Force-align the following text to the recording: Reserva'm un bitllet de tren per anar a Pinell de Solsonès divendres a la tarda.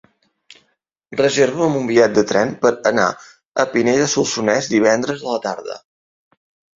Reserva'm 1.17 1.75
un 1.81 1.83
bitllet 1.89 2.15
de 2.15 2.23
tren 2.31 2.53
per 2.63 2.71
anar 2.91 3.05
a 3.65 3.65
Pinell 3.75 4.01
de 4.05 4.07
Solsonès 4.15 4.71
divendres 4.73 5.21
a 5.27 5.37
la 5.37 5.43
tarda. 5.45 5.77